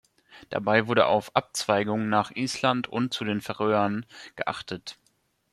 [0.49, 4.97] Dabei wurde auf Abzweigungen nach Island und zu den Färöern geachtet.